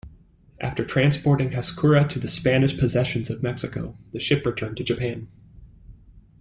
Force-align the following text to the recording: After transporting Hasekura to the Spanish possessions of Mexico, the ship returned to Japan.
After 0.59 0.83
transporting 0.83 1.51
Hasekura 1.51 2.09
to 2.09 2.17
the 2.17 2.27
Spanish 2.27 2.75
possessions 2.75 3.29
of 3.29 3.43
Mexico, 3.43 3.95
the 4.13 4.19
ship 4.19 4.43
returned 4.47 4.77
to 4.77 4.83
Japan. 4.83 5.27